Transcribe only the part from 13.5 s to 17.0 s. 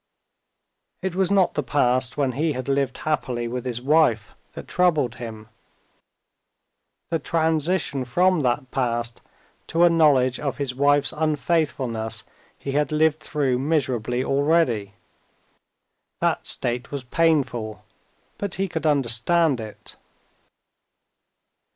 miserably already; that state